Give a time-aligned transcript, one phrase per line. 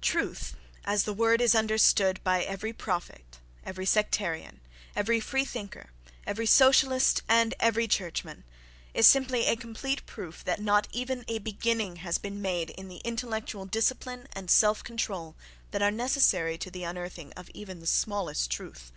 [0.00, 4.60] "Truth," as the word is understood by every prophet, every sectarian,
[4.96, 5.90] every free thinker,
[6.26, 8.42] every Socialist and every churchman,
[8.94, 12.98] is simply a complete proof that not even a beginning has been made in the
[13.04, 15.36] intellectual discipline and self control
[15.70, 18.90] that are necessary to the unearthing of even the smallest truth.